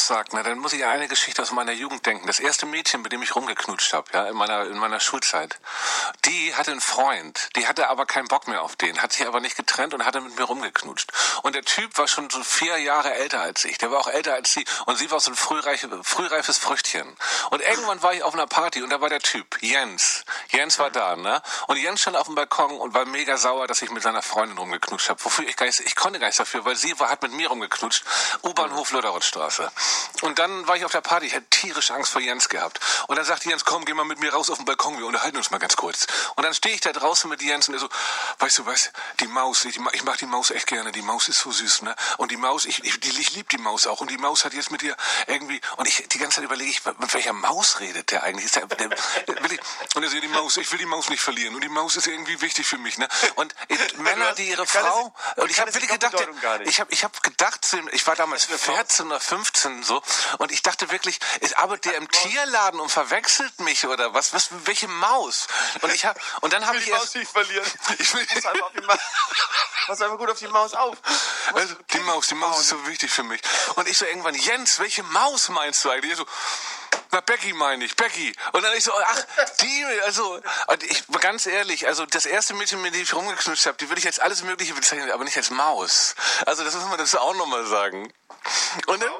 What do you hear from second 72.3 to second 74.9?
Maus ist so wichtig für mich. Und ich so irgendwann, Jens,